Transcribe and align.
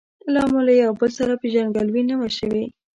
لا 0.33 0.41
مو 0.51 0.59
له 0.67 0.73
یو 0.79 0.87
او 0.89 0.93
بل 0.99 1.11
سره 1.19 1.39
پېژندګلوي 1.41 2.03
نه 2.09 2.15
وه 2.19 2.29
شوې. 2.37 2.63